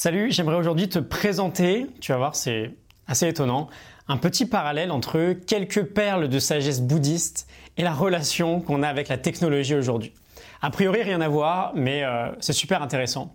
Salut, 0.00 0.30
j'aimerais 0.30 0.54
aujourd'hui 0.54 0.88
te 0.88 1.00
présenter, 1.00 1.88
tu 2.00 2.12
vas 2.12 2.18
voir, 2.18 2.36
c'est 2.36 2.70
assez 3.08 3.26
étonnant, 3.26 3.66
un 4.06 4.16
petit 4.16 4.46
parallèle 4.46 4.92
entre 4.92 5.32
quelques 5.32 5.82
perles 5.82 6.28
de 6.28 6.38
sagesse 6.38 6.80
bouddhiste 6.80 7.48
et 7.76 7.82
la 7.82 7.92
relation 7.92 8.60
qu'on 8.60 8.84
a 8.84 8.88
avec 8.88 9.08
la 9.08 9.18
technologie 9.18 9.74
aujourd'hui. 9.74 10.12
A 10.62 10.70
priori, 10.70 11.02
rien 11.02 11.20
à 11.20 11.28
voir, 11.28 11.72
mais 11.74 12.04
euh, 12.04 12.30
c'est 12.38 12.52
super 12.52 12.80
intéressant. 12.80 13.34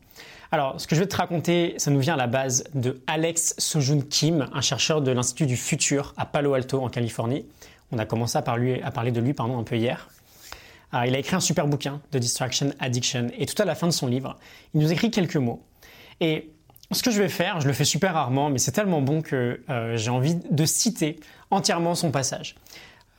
Alors, 0.53 0.79
ce 0.79 0.87
que 0.87 0.95
je 0.95 1.01
vais 1.01 1.05
te 1.05 1.17
raconter, 1.17 1.73
ça 1.79 1.91
nous 1.91 1.99
vient 1.99 2.13
à 2.13 2.17
la 2.17 2.27
base 2.27 2.63
de 2.73 3.01
Alex 3.07 3.55
Sojun 3.57 3.99
Kim, 3.99 4.47
un 4.53 4.61
chercheur 4.61 5.01
de 5.01 5.11
l'Institut 5.11 5.47
du 5.47 5.57
Futur 5.57 6.13
à 6.15 6.25
Palo 6.25 6.53
Alto, 6.53 6.81
en 6.81 6.87
Californie. 6.87 7.45
On 7.91 7.99
a 7.99 8.05
commencé 8.05 8.37
à, 8.37 8.41
parler, 8.41 8.81
à 8.83 8.91
parler 8.91 9.11
de 9.11 9.19
lui 9.19 9.33
pardon, 9.33 9.59
un 9.59 9.63
peu 9.63 9.75
hier. 9.75 10.07
Il 10.93 11.13
a 11.13 11.19
écrit 11.19 11.35
un 11.35 11.41
super 11.41 11.67
bouquin, 11.67 11.99
de 12.13 12.19
Distraction 12.19 12.69
Addiction, 12.79 13.27
et 13.37 13.47
tout 13.47 13.61
à 13.61 13.65
la 13.65 13.75
fin 13.75 13.87
de 13.87 13.91
son 13.91 14.07
livre, 14.07 14.37
il 14.73 14.79
nous 14.79 14.93
écrit 14.93 15.11
quelques 15.11 15.35
mots. 15.35 15.61
Et 16.21 16.52
ce 16.93 17.03
que 17.03 17.11
je 17.11 17.21
vais 17.21 17.29
faire, 17.29 17.61
je 17.61 17.67
le 17.67 17.73
fais 17.73 17.85
super 17.85 18.13
rarement, 18.13 18.49
mais 18.49 18.57
c'est 18.57 18.71
tellement 18.71 19.01
bon 19.01 19.21
que 19.21 19.61
euh, 19.69 19.97
j'ai 19.97 20.09
envie 20.09 20.35
de 20.35 20.65
citer 20.65 21.19
entièrement 21.51 21.95
son 21.95 22.11
passage. 22.11 22.55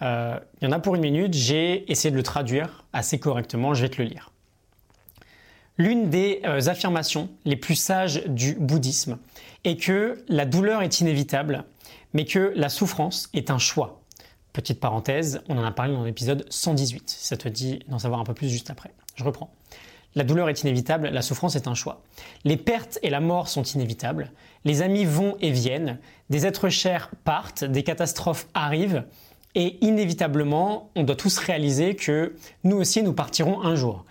Euh, 0.03 0.39
il 0.61 0.65
y 0.65 0.69
en 0.69 0.73
a 0.73 0.79
pour 0.79 0.95
une 0.95 1.01
minute, 1.01 1.35
j'ai 1.35 1.91
essayé 1.91 2.11
de 2.11 2.17
le 2.17 2.23
traduire 2.23 2.85
assez 2.93 3.19
correctement, 3.19 3.75
je 3.75 3.83
vais 3.83 3.89
te 3.89 4.03
le 4.03 4.09
lire. 4.09 4.31
L'une 5.77 6.09
des 6.09 6.41
euh, 6.45 6.69
affirmations 6.69 7.31
les 7.45 7.57
plus 7.57 7.75
sages 7.75 8.23
du 8.27 8.55
bouddhisme 8.55 9.19
est 9.65 9.77
que 9.77 10.23
la 10.29 10.47
douleur 10.47 10.83
est 10.83 11.01
inévitable, 11.01 11.65
mais 12.13 12.25
que 12.25 12.53
la 12.55 12.69
souffrance 12.69 13.29
est 13.35 13.51
un 13.51 13.59
choix. 13.59 14.03
Petite 14.53 14.79
parenthèse, 14.79 15.43
on 15.49 15.59
en 15.59 15.65
a 15.65 15.73
parlé 15.73 15.95
dans 15.95 16.05
l'épisode 16.05 16.47
118, 16.49 17.11
ça 17.11 17.37
te 17.37 17.49
dit 17.49 17.81
d'en 17.89 17.99
savoir 17.99 18.21
un 18.21 18.25
peu 18.25 18.35
plus 18.35 18.49
juste 18.49 18.71
après. 18.71 18.93
Je 19.17 19.25
reprends. 19.25 19.53
La 20.17 20.23
douleur 20.25 20.49
est 20.49 20.63
inévitable, 20.63 21.09
la 21.09 21.23
souffrance 21.23 21.57
est 21.57 21.67
un 21.67 21.75
choix. 21.75 22.03
Les 22.45 22.57
pertes 22.57 22.99
et 23.03 23.11
la 23.11 23.21
mort 23.21 23.49
sont 23.49 23.65
inévitables. 23.65 24.31
Les 24.65 24.83
amis 24.83 25.05
vont 25.05 25.37
et 25.41 25.51
viennent. 25.51 25.99
Des 26.31 26.47
êtres 26.47 26.69
chers 26.69 27.11
partent, 27.25 27.65
des 27.65 27.83
catastrophes 27.83 28.47
arrivent. 28.55 29.05
Et 29.57 29.85
inévitablement, 29.85 30.91
on 30.95 31.03
doit 31.03 31.17
tous 31.17 31.39
réaliser 31.39 31.97
que 31.97 32.35
nous 32.63 32.77
aussi, 32.77 33.03
nous 33.03 33.13
partirons 33.13 33.63
un 33.63 33.75
jour. 33.75 34.05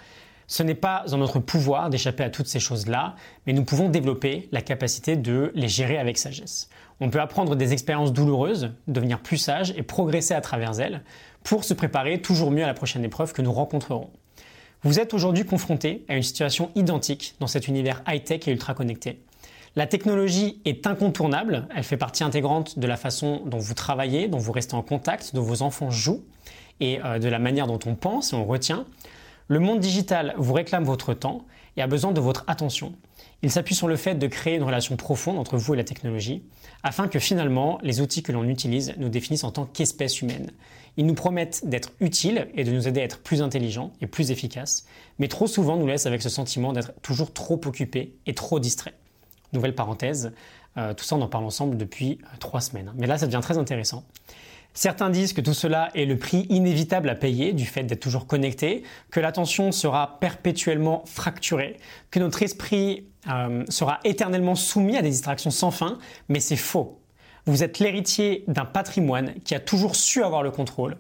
Ce 0.48 0.62
n'est 0.62 0.76
pas 0.76 1.06
en 1.12 1.18
notre 1.18 1.40
pouvoir 1.40 1.90
d'échapper 1.90 2.24
à 2.24 2.30
toutes 2.30 2.48
ces 2.48 2.60
choses-là, 2.60 3.16
mais 3.48 3.54
nous 3.54 3.64
pouvons 3.64 3.90
développer 3.90 4.50
la 4.52 4.62
capacité 4.62 5.16
de 5.16 5.52
les 5.56 5.70
gérer 5.70 5.98
avec 5.98 6.18
sagesse. 6.18 6.70
On 7.00 7.10
peut 7.10 7.22
apprendre 7.22 7.56
des 7.56 7.74
expériences 7.74 8.14
douloureuses, 8.14 8.72
devenir 8.88 9.20
plus 9.20 9.38
sage 9.38 9.74
et 9.78 9.84
progresser 9.84 10.34
à 10.34 10.42
travers 10.42 10.80
elles 10.80 11.02
pour 11.44 11.64
se 11.64 11.74
préparer 11.74 12.22
toujours 12.22 12.52
mieux 12.52 12.64
à 12.64 12.68
la 12.68 12.74
prochaine 12.74 13.04
épreuve 13.06 13.34
que 13.34 13.42
nous 13.42 13.54
rencontrerons. 13.54 14.10
Vous 14.86 15.00
êtes 15.00 15.14
aujourd'hui 15.14 15.46
confronté 15.46 16.04
à 16.10 16.18
une 16.18 16.24
situation 16.24 16.70
identique 16.76 17.36
dans 17.40 17.48
cet 17.48 17.70
univers 17.70 18.04
high-tech 18.06 18.50
et 18.50 18.52
ultra 18.52 18.74
connecté. 18.74 19.22
La 19.78 19.88
technologie 19.88 20.60
est 20.66 20.86
incontournable, 20.86 21.70
elle 21.74 21.86
fait 21.86 21.96
partie 21.96 22.26
intégrante 22.26 22.78
de 22.78 22.86
la 22.86 22.98
façon 22.98 23.42
dont 23.46 23.60
vous 23.60 23.76
travaillez, 23.76 24.28
dont 24.28 24.40
vous 24.40 24.52
restez 24.52 24.76
en 24.76 24.82
contact, 24.82 25.34
dont 25.34 25.42
vos 25.42 25.62
enfants 25.62 25.90
jouent 25.90 26.22
et 26.82 27.00
euh, 27.06 27.18
de 27.18 27.30
la 27.30 27.40
manière 27.40 27.66
dont 27.66 27.80
on 27.86 27.96
pense 27.96 28.34
et 28.34 28.36
on 28.36 28.44
retient. 28.44 28.86
Le 29.48 29.60
monde 29.60 29.80
digital 29.80 30.36
vous 30.38 30.52
réclame 30.52 30.84
votre 30.84 31.14
temps 31.14 31.46
et 31.78 31.82
a 31.82 31.88
besoin 31.88 32.12
de 32.12 32.20
votre 32.20 32.44
attention. 32.48 32.94
Il 33.44 33.52
s'appuie 33.52 33.76
sur 33.76 33.90
le 33.90 33.98
fait 33.98 34.16
de 34.16 34.28
créer 34.28 34.56
une 34.56 34.64
relation 34.64 34.96
profonde 34.96 35.38
entre 35.38 35.58
vous 35.58 35.74
et 35.74 35.78
la 35.78 35.84
technologie, 35.84 36.44
afin 36.82 37.10
que 37.10 37.20
finalement 37.20 37.78
les 37.84 38.00
outils 38.00 38.24
que 38.24 38.32
l'on 38.32 38.46
utilise 38.46 38.94
nous 38.98 39.10
définissent 39.10 39.44
en 39.44 39.52
tant 39.52 39.66
qu'espèce 39.66 40.22
humaine. 40.22 40.52
Ils 40.96 41.06
nous 41.06 41.14
promettent 41.14 41.68
d'être 41.68 41.92
utiles 42.00 42.48
et 42.56 42.64
de 42.64 42.72
nous 42.72 42.88
aider 42.88 43.02
à 43.02 43.04
être 43.04 43.20
plus 43.20 43.42
intelligents 43.42 43.92
et 44.00 44.08
plus 44.08 44.32
efficaces, 44.32 44.86
mais 45.20 45.28
trop 45.28 45.48
souvent 45.48 45.76
nous 45.76 45.86
laissent 45.86 46.06
avec 46.06 46.22
ce 46.22 46.30
sentiment 46.30 46.72
d'être 46.72 46.94
toujours 47.02 47.34
trop 47.34 47.60
occupés 47.66 48.16
et 48.26 48.34
trop 48.34 48.62
distraits. 48.62 48.96
Nouvelle 49.52 49.76
parenthèse, 49.76 50.32
euh, 50.78 50.94
tout 50.94 51.04
ça 51.04 51.18
on 51.18 51.22
en 51.22 51.28
parle 51.28 51.44
ensemble 51.44 51.76
depuis 51.76 52.20
euh, 52.24 52.38
trois 52.40 52.62
semaines. 52.62 52.94
Mais 52.96 53.08
là 53.08 53.18
ça 53.18 53.26
devient 53.26 53.42
très 53.42 53.58
intéressant. 53.58 54.06
Certains 54.74 55.12
disent 55.12 55.34
que 55.34 55.42
tout 55.42 55.54
cela 55.54 55.90
est 55.94 56.06
le 56.06 56.18
prix 56.18 56.48
inévitable 56.50 57.10
à 57.10 57.16
payer 57.16 57.54
du 57.54 57.66
fait 57.66 57.84
d'être 57.84 58.00
toujours 58.00 58.26
connecté, 58.26 58.84
que 59.12 59.20
l'attention 59.20 59.72
sera 59.72 60.20
perpétuellement 60.20 61.04
fracturée, 61.06 61.78
que 62.10 62.20
notre 62.20 62.42
esprit 62.42 63.06
euh, 63.30 63.64
sera 63.70 64.00
éternellement 64.04 64.56
soumis 64.56 64.98
à 64.98 65.04
des 65.04 65.12
distractions 65.12 65.52
sans 65.52 65.70
fin, 65.70 66.00
mais 66.28 66.40
c'est 66.40 66.56
faux. 66.56 67.00
Vous 67.46 67.64
êtes 67.64 67.80
l'héritier 67.80 68.46
d'un 68.48 68.66
patrimoine 68.66 69.34
qui 69.44 69.54
a 69.54 69.60
toujours 69.60 69.96
su 69.96 70.24
avoir 70.24 70.42
le 70.42 70.52
contrôle. 70.52 70.98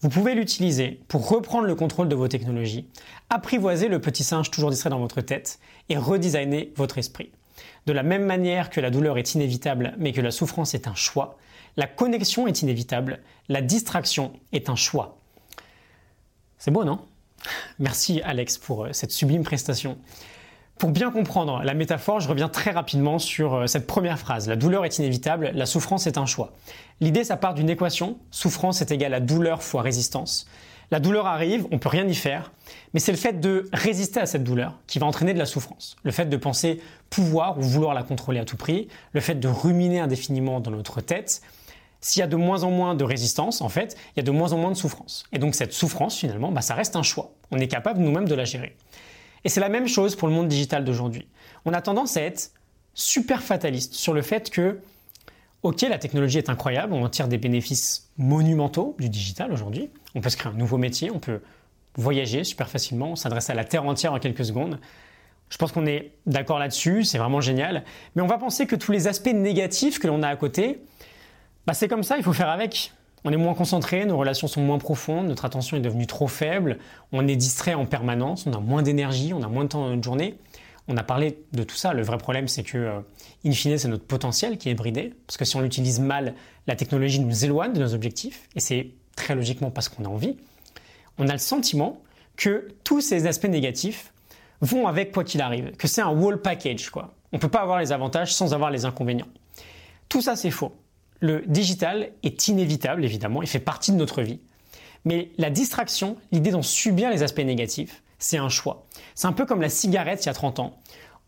Vous 0.00 0.08
pouvez 0.08 0.34
l'utiliser 0.34 1.00
pour 1.08 1.28
reprendre 1.28 1.66
le 1.66 1.74
contrôle 1.74 2.08
de 2.08 2.14
vos 2.14 2.28
technologies, 2.28 2.88
apprivoiser 3.30 3.88
le 3.88 4.00
petit 4.00 4.24
singe 4.24 4.50
toujours 4.50 4.70
distrait 4.70 4.90
dans 4.90 4.98
votre 4.98 5.20
tête 5.20 5.60
et 5.88 5.96
redesigner 5.96 6.72
votre 6.76 6.98
esprit. 6.98 7.30
De 7.86 7.92
la 7.92 8.02
même 8.02 8.24
manière 8.24 8.70
que 8.70 8.80
la 8.80 8.90
douleur 8.90 9.18
est 9.18 9.34
inévitable 9.34 9.94
mais 9.98 10.12
que 10.12 10.20
la 10.20 10.30
souffrance 10.30 10.74
est 10.74 10.88
un 10.88 10.94
choix, 10.94 11.38
la 11.76 11.86
connexion 11.86 12.46
est 12.46 12.62
inévitable, 12.62 13.20
la 13.48 13.60
distraction 13.60 14.32
est 14.52 14.68
un 14.68 14.76
choix. 14.76 15.18
C'est 16.58 16.70
beau, 16.70 16.84
non? 16.84 17.00
Merci 17.78 18.22
Alex 18.22 18.58
pour 18.58 18.84
euh, 18.84 18.92
cette 18.92 19.10
sublime 19.10 19.42
prestation. 19.42 19.98
Pour 20.78 20.90
bien 20.90 21.10
comprendre 21.10 21.62
la 21.62 21.74
métaphore, 21.74 22.20
je 22.20 22.28
reviens 22.28 22.48
très 22.48 22.70
rapidement 22.70 23.18
sur 23.18 23.54
euh, 23.54 23.66
cette 23.66 23.86
première 23.86 24.18
phrase. 24.18 24.48
La 24.48 24.56
douleur 24.56 24.84
est 24.84 24.98
inévitable, 24.98 25.52
la 25.54 25.66
souffrance 25.66 26.06
est 26.06 26.18
un 26.18 26.26
choix. 26.26 26.52
L'idée, 27.00 27.22
ça 27.22 27.36
part 27.36 27.54
d'une 27.54 27.70
équation. 27.70 28.18
Souffrance 28.30 28.80
est 28.80 28.90
égale 28.90 29.14
à 29.14 29.20
douleur 29.20 29.62
fois 29.62 29.82
résistance. 29.82 30.46
La 30.90 31.00
douleur 31.00 31.26
arrive, 31.26 31.66
on 31.70 31.78
peut 31.78 31.88
rien 31.88 32.06
y 32.06 32.14
faire, 32.14 32.52
mais 32.92 33.00
c'est 33.00 33.12
le 33.12 33.18
fait 33.18 33.40
de 33.40 33.68
résister 33.72 34.20
à 34.20 34.26
cette 34.26 34.44
douleur 34.44 34.78
qui 34.86 34.98
va 34.98 35.06
entraîner 35.06 35.32
de 35.32 35.38
la 35.38 35.46
souffrance. 35.46 35.96
Le 36.02 36.12
fait 36.12 36.26
de 36.26 36.36
penser 36.36 36.80
pouvoir 37.08 37.58
ou 37.58 37.62
vouloir 37.62 37.94
la 37.94 38.02
contrôler 38.02 38.38
à 38.38 38.44
tout 38.44 38.56
prix, 38.56 38.88
le 39.12 39.20
fait 39.20 39.34
de 39.34 39.48
ruminer 39.48 40.00
indéfiniment 40.00 40.60
dans 40.60 40.70
notre 40.70 41.00
tête, 41.00 41.40
s'il 42.04 42.20
y 42.20 42.22
a 42.22 42.26
de 42.26 42.36
moins 42.36 42.64
en 42.64 42.70
moins 42.70 42.94
de 42.94 43.02
résistance, 43.02 43.62
en 43.62 43.70
fait, 43.70 43.96
il 44.14 44.18
y 44.18 44.20
a 44.20 44.22
de 44.22 44.30
moins 44.30 44.52
en 44.52 44.58
moins 44.58 44.70
de 44.70 44.76
souffrance. 44.76 45.24
Et 45.32 45.38
donc 45.38 45.54
cette 45.54 45.72
souffrance, 45.72 46.18
finalement, 46.18 46.52
bah, 46.52 46.60
ça 46.60 46.74
reste 46.74 46.96
un 46.96 47.02
choix. 47.02 47.32
On 47.50 47.56
est 47.56 47.66
capable 47.66 47.98
nous-mêmes 48.00 48.28
de 48.28 48.34
la 48.34 48.44
gérer. 48.44 48.76
Et 49.42 49.48
c'est 49.48 49.60
la 49.60 49.70
même 49.70 49.88
chose 49.88 50.14
pour 50.14 50.28
le 50.28 50.34
monde 50.34 50.46
digital 50.46 50.84
d'aujourd'hui. 50.84 51.26
On 51.64 51.72
a 51.72 51.80
tendance 51.80 52.18
à 52.18 52.20
être 52.20 52.50
super 52.92 53.42
fataliste 53.42 53.94
sur 53.94 54.12
le 54.12 54.20
fait 54.20 54.50
que, 54.50 54.80
ok, 55.62 55.80
la 55.80 55.96
technologie 55.96 56.36
est 56.36 56.50
incroyable, 56.50 56.92
on 56.92 57.02
en 57.02 57.08
tire 57.08 57.26
des 57.26 57.38
bénéfices 57.38 58.10
monumentaux 58.18 58.96
du 58.98 59.08
digital 59.08 59.50
aujourd'hui. 59.50 59.88
On 60.14 60.20
peut 60.20 60.28
se 60.28 60.36
créer 60.36 60.52
un 60.52 60.56
nouveau 60.56 60.76
métier, 60.76 61.10
on 61.10 61.20
peut 61.20 61.40
voyager 61.96 62.44
super 62.44 62.68
facilement, 62.68 63.16
s'adresser 63.16 63.52
à 63.52 63.54
la 63.54 63.64
Terre 63.64 63.86
entière 63.86 64.12
en 64.12 64.18
quelques 64.18 64.44
secondes. 64.44 64.78
Je 65.48 65.56
pense 65.56 65.72
qu'on 65.72 65.86
est 65.86 66.10
d'accord 66.26 66.58
là-dessus, 66.58 67.04
c'est 67.04 67.16
vraiment 67.16 67.40
génial. 67.40 67.82
Mais 68.14 68.20
on 68.20 68.26
va 68.26 68.36
penser 68.36 68.66
que 68.66 68.76
tous 68.76 68.92
les 68.92 69.06
aspects 69.06 69.32
négatifs 69.32 69.98
que 69.98 70.06
l'on 70.06 70.22
a 70.22 70.28
à 70.28 70.36
côté, 70.36 70.82
bah, 71.66 71.74
c'est 71.74 71.88
comme 71.88 72.02
ça, 72.02 72.16
il 72.16 72.22
faut 72.22 72.32
faire 72.32 72.50
avec. 72.50 72.92
On 73.24 73.32
est 73.32 73.38
moins 73.38 73.54
concentré, 73.54 74.04
nos 74.04 74.18
relations 74.18 74.48
sont 74.48 74.60
moins 74.60 74.78
profondes, 74.78 75.28
notre 75.28 75.46
attention 75.46 75.78
est 75.78 75.80
devenue 75.80 76.06
trop 76.06 76.28
faible, 76.28 76.78
on 77.10 77.26
est 77.26 77.36
distrait 77.36 77.72
en 77.72 77.86
permanence, 77.86 78.46
on 78.46 78.52
a 78.52 78.60
moins 78.60 78.82
d'énergie, 78.82 79.32
on 79.32 79.42
a 79.42 79.48
moins 79.48 79.64
de 79.64 79.70
temps 79.70 79.80
dans 79.80 79.90
notre 79.90 80.04
journée. 80.04 80.36
On 80.86 80.98
a 80.98 81.02
parlé 81.02 81.38
de 81.52 81.62
tout 81.62 81.76
ça. 81.76 81.94
Le 81.94 82.02
vrai 82.02 82.18
problème, 82.18 82.46
c'est 82.46 82.62
que, 82.62 82.76
euh, 82.76 83.00
in 83.46 83.52
fine, 83.52 83.78
c'est 83.78 83.88
notre 83.88 84.04
potentiel 84.04 84.58
qui 84.58 84.68
est 84.68 84.74
bridé. 84.74 85.14
Parce 85.26 85.38
que 85.38 85.46
si 85.46 85.56
on 85.56 85.60
l'utilise 85.60 85.98
mal, 85.98 86.34
la 86.66 86.76
technologie 86.76 87.20
nous 87.20 87.44
éloigne 87.44 87.72
de 87.72 87.80
nos 87.80 87.94
objectifs. 87.94 88.48
Et 88.54 88.60
c'est 88.60 88.90
très 89.16 89.34
logiquement 89.34 89.70
parce 89.70 89.88
qu'on 89.88 90.04
a 90.04 90.08
envie. 90.08 90.36
On 91.16 91.28
a 91.28 91.32
le 91.32 91.38
sentiment 91.38 92.02
que 92.36 92.68
tous 92.84 93.00
ces 93.00 93.26
aspects 93.26 93.48
négatifs 93.48 94.12
vont 94.60 94.86
avec 94.86 95.12
quoi 95.12 95.24
qu'il 95.24 95.40
arrive. 95.40 95.72
Que 95.76 95.88
c'est 95.88 96.02
un 96.02 96.10
wall 96.10 96.42
package, 96.42 96.90
quoi. 96.90 97.14
On 97.32 97.36
ne 97.36 97.40
peut 97.40 97.48
pas 97.48 97.62
avoir 97.62 97.78
les 97.78 97.92
avantages 97.92 98.34
sans 98.34 98.52
avoir 98.52 98.70
les 98.70 98.84
inconvénients. 98.84 99.28
Tout 100.10 100.20
ça, 100.20 100.36
c'est 100.36 100.50
faux. 100.50 100.72
Le 101.24 101.42
digital 101.46 102.10
est 102.22 102.48
inévitable, 102.48 103.02
évidemment, 103.02 103.40
il 103.40 103.48
fait 103.48 103.58
partie 103.58 103.92
de 103.92 103.96
notre 103.96 104.20
vie. 104.20 104.40
Mais 105.06 105.30
la 105.38 105.48
distraction, 105.48 106.18
l'idée 106.32 106.50
d'en 106.50 106.60
subir 106.60 107.08
les 107.08 107.22
aspects 107.22 107.38
négatifs, 107.38 108.02
c'est 108.18 108.36
un 108.36 108.50
choix. 108.50 108.84
C'est 109.14 109.26
un 109.26 109.32
peu 109.32 109.46
comme 109.46 109.62
la 109.62 109.70
cigarette 109.70 110.22
il 110.22 110.26
y 110.26 110.28
a 110.28 110.34
30 110.34 110.58
ans. 110.58 110.78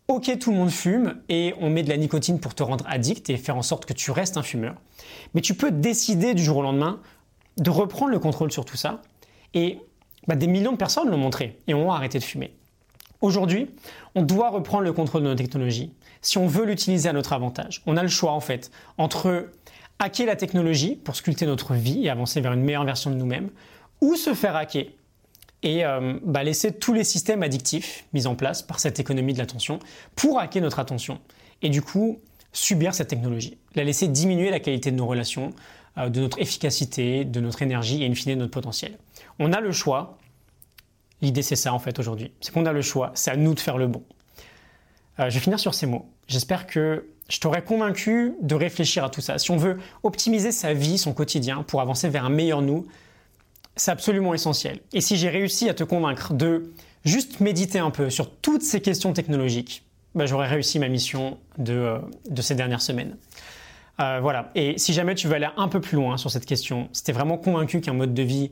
Ok, 0.07 0.37
tout 0.37 0.51
le 0.51 0.57
monde 0.57 0.69
fume 0.69 1.19
et 1.29 1.55
on 1.59 1.71
met 1.71 1.81
de 1.81 1.89
la 1.89 1.97
nicotine 1.97 2.39
pour 2.39 2.53
te 2.53 2.61
rendre 2.61 2.85
addict 2.87 3.31
et 3.31 3.37
faire 3.37 3.57
en 3.57 3.63
sorte 3.63 3.87
que 3.87 3.93
tu 3.93 4.11
restes 4.11 4.37
un 4.37 4.43
fumeur. 4.43 4.75
Mais 5.33 5.41
tu 5.41 5.55
peux 5.55 5.71
décider 5.71 6.35
du 6.35 6.43
jour 6.43 6.57
au 6.57 6.61
lendemain 6.61 6.99
de 7.57 7.71
reprendre 7.71 8.11
le 8.11 8.19
contrôle 8.19 8.51
sur 8.51 8.65
tout 8.65 8.77
ça. 8.77 9.01
Et 9.55 9.79
bah, 10.27 10.35
des 10.35 10.45
millions 10.45 10.73
de 10.73 10.77
personnes 10.77 11.09
l'ont 11.09 11.17
montré 11.17 11.57
et 11.65 11.73
ont 11.73 11.91
arrêté 11.91 12.19
de 12.19 12.23
fumer. 12.23 12.53
Aujourd'hui, 13.21 13.71
on 14.13 14.21
doit 14.21 14.51
reprendre 14.51 14.83
le 14.83 14.93
contrôle 14.93 15.23
de 15.23 15.29
nos 15.29 15.33
technologies 15.33 15.91
si 16.21 16.37
on 16.37 16.45
veut 16.45 16.65
l'utiliser 16.65 17.09
à 17.09 17.13
notre 17.13 17.33
avantage. 17.33 17.81
On 17.87 17.97
a 17.97 18.03
le 18.03 18.09
choix 18.09 18.33
en 18.33 18.41
fait 18.41 18.69
entre 18.99 19.49
hacker 19.99 20.25
la 20.25 20.35
technologie 20.35 20.95
pour 20.95 21.15
sculpter 21.15 21.45
notre 21.45 21.73
vie 21.73 22.05
et 22.05 22.09
avancer 22.09 22.41
vers 22.41 22.53
une 22.53 22.63
meilleure 22.63 22.85
version 22.85 23.09
de 23.09 23.15
nous-mêmes, 23.15 23.49
ou 24.01 24.15
se 24.15 24.33
faire 24.33 24.55
hacker 24.55 24.85
et 25.63 25.85
euh, 25.85 26.19
bah, 26.23 26.43
laisser 26.43 26.71
tous 26.71 26.93
les 26.93 27.03
systèmes 27.03 27.41
addictifs 27.41 28.05
mis 28.13 28.27
en 28.27 28.35
place 28.35 28.61
par 28.61 28.79
cette 28.79 28.99
économie 28.99 29.33
de 29.33 29.39
l'attention 29.39 29.79
pour 30.15 30.39
hacker 30.39 30.61
notre 30.61 30.79
attention 30.79 31.19
et 31.61 31.69
du 31.69 31.81
coup 31.81 32.19
subir 32.53 32.93
cette 32.93 33.07
technologie, 33.07 33.57
la 33.75 33.83
laisser 33.83 34.07
diminuer 34.07 34.49
la 34.51 34.59
qualité 34.59 34.91
de 34.91 34.95
nos 34.95 35.07
relations, 35.07 35.53
euh, 35.97 36.09
de 36.09 36.21
notre 36.21 36.39
efficacité, 36.39 37.25
de 37.25 37.39
notre 37.39 37.61
énergie 37.61 38.03
et 38.03 38.07
in 38.07 38.13
fine 38.13 38.35
de 38.35 38.39
notre 38.39 38.51
potentiel. 38.51 38.97
On 39.39 39.51
a 39.51 39.59
le 39.59 39.71
choix, 39.71 40.17
l'idée 41.21 41.41
c'est 41.41 41.55
ça 41.55 41.73
en 41.73 41.79
fait 41.79 41.97
aujourd'hui, 41.99 42.31
c'est 42.39 42.53
qu'on 42.53 42.65
a 42.65 42.73
le 42.73 42.81
choix, 42.81 43.11
c'est 43.15 43.31
à 43.31 43.35
nous 43.35 43.53
de 43.53 43.59
faire 43.59 43.77
le 43.77 43.87
bon. 43.87 44.03
Euh, 45.19 45.29
je 45.29 45.35
vais 45.35 45.41
finir 45.41 45.59
sur 45.59 45.73
ces 45.73 45.87
mots. 45.87 46.07
J'espère 46.27 46.67
que 46.67 47.07
je 47.29 47.39
t'aurais 47.39 47.63
convaincu 47.63 48.33
de 48.41 48.55
réfléchir 48.55 49.03
à 49.03 49.09
tout 49.09 49.21
ça. 49.21 49.37
Si 49.37 49.51
on 49.51 49.57
veut 49.57 49.77
optimiser 50.03 50.51
sa 50.51 50.73
vie, 50.73 50.97
son 50.97 51.13
quotidien, 51.13 51.63
pour 51.63 51.81
avancer 51.81 52.09
vers 52.09 52.25
un 52.25 52.29
meilleur 52.29 52.61
nous, 52.61 52.85
c'est 53.75 53.91
absolument 53.91 54.33
essentiel. 54.33 54.79
Et 54.93 55.01
si 55.01 55.17
j'ai 55.17 55.29
réussi 55.29 55.69
à 55.69 55.73
te 55.73 55.83
convaincre 55.83 56.33
de 56.33 56.71
juste 57.05 57.39
méditer 57.39 57.79
un 57.79 57.91
peu 57.91 58.09
sur 58.09 58.31
toutes 58.31 58.63
ces 58.63 58.81
questions 58.81 59.13
technologiques, 59.13 59.83
bah, 60.15 60.25
j'aurais 60.25 60.47
réussi 60.47 60.79
ma 60.79 60.87
mission 60.87 61.37
de, 61.57 61.73
euh, 61.73 61.99
de 62.29 62.41
ces 62.41 62.55
dernières 62.55 62.81
semaines. 62.81 63.15
Euh, 63.99 64.19
voilà. 64.21 64.51
Et 64.55 64.77
si 64.77 64.93
jamais 64.93 65.15
tu 65.15 65.27
veux 65.27 65.35
aller 65.35 65.49
un 65.57 65.67
peu 65.67 65.81
plus 65.81 65.95
loin 65.95 66.17
sur 66.17 66.31
cette 66.31 66.45
question, 66.45 66.89
si 66.91 67.03
tu 67.03 67.11
vraiment 67.11 67.37
convaincu 67.37 67.81
qu'un 67.81 67.93
mode 67.93 68.13
de 68.13 68.23
vie 68.23 68.51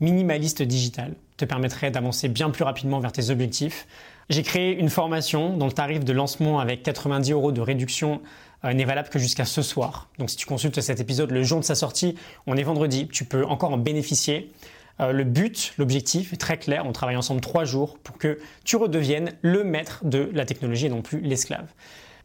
minimaliste 0.00 0.62
digital 0.62 1.14
te 1.36 1.44
permettrait 1.44 1.90
d'avancer 1.90 2.28
bien 2.28 2.50
plus 2.50 2.64
rapidement 2.64 3.00
vers 3.00 3.12
tes 3.12 3.30
objectifs, 3.30 3.86
j'ai 4.28 4.42
créé 4.42 4.78
une 4.78 4.90
formation 4.90 5.56
dont 5.56 5.66
le 5.66 5.72
tarif 5.72 6.04
de 6.04 6.12
lancement 6.12 6.58
avec 6.60 6.82
90 6.82 7.32
euros 7.32 7.52
de 7.52 7.60
réduction 7.60 8.20
euh, 8.64 8.74
n'est 8.74 8.84
valable 8.84 9.08
que 9.08 9.18
jusqu'à 9.18 9.44
ce 9.44 9.62
soir. 9.62 10.08
Donc 10.18 10.30
si 10.30 10.36
tu 10.36 10.46
consultes 10.46 10.80
cet 10.80 11.00
épisode 11.00 11.30
le 11.30 11.42
jour 11.42 11.60
de 11.60 11.64
sa 11.64 11.74
sortie, 11.74 12.16
on 12.46 12.56
est 12.56 12.62
vendredi, 12.62 13.08
tu 13.08 13.24
peux 13.24 13.44
encore 13.46 13.72
en 13.72 13.78
bénéficier. 13.78 14.52
Euh, 15.00 15.12
le 15.12 15.24
but, 15.24 15.72
l'objectif 15.78 16.32
est 16.32 16.36
très 16.38 16.58
clair, 16.58 16.84
on 16.84 16.92
travaille 16.92 17.16
ensemble 17.16 17.40
trois 17.40 17.64
jours 17.64 17.98
pour 17.98 18.18
que 18.18 18.38
tu 18.64 18.76
redeviennes 18.76 19.32
le 19.42 19.64
maître 19.64 20.00
de 20.04 20.28
la 20.34 20.44
technologie 20.44 20.86
et 20.86 20.90
non 20.90 21.02
plus 21.02 21.20
l'esclave. 21.20 21.68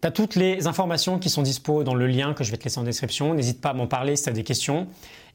Tu 0.04 0.08
as 0.08 0.12
toutes 0.12 0.36
les 0.36 0.68
informations 0.68 1.18
qui 1.18 1.30
sont 1.30 1.44
dispo 1.44 1.86
dans 1.86 1.96
le 1.96 2.08
lien 2.08 2.34
que 2.34 2.44
je 2.44 2.52
vais 2.52 2.58
te 2.58 2.66
laisser 2.66 2.78
en 2.78 2.84
description. 2.84 3.34
N'hésite 3.34 3.62
pas 3.62 3.70
à 3.70 3.74
m'en 3.74 3.88
parler 3.88 4.18
si 4.18 4.24
tu 4.24 4.30
as 4.30 4.34
des 4.34 4.44
questions. 4.44 4.88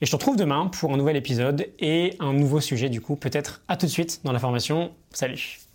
Et 0.03 0.05
je 0.05 0.11
te 0.11 0.17
retrouve 0.17 0.37
demain 0.37 0.67
pour 0.67 0.93
un 0.93 0.99
nouvel 0.99 1.17
épisode 1.17 1.69
et 1.79 2.17
un 2.21 2.35
nouveau 2.35 2.61
sujet 2.61 2.91
du 2.91 3.01
coup. 3.01 3.17
Peut-être 3.17 3.63
à 3.69 3.79
tout 3.79 3.87
de 3.87 3.91
suite 3.91 4.21
dans 4.25 4.33
la 4.33 4.39
formation. 4.39 4.93
Salut 5.11 5.68